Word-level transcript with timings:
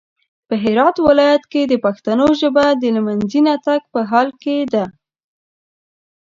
په 0.47 0.55
هرات 0.63 0.95
ولايت 1.07 1.43
کې 1.51 1.61
د 1.67 1.73
پښتنو 1.85 2.27
ژبه 2.41 2.65
د 2.81 2.83
لمېنځه 2.95 3.55
تګ 3.65 3.81
په 3.93 3.99
حال 4.09 4.29
کې 4.41 4.57
ده 4.73 4.85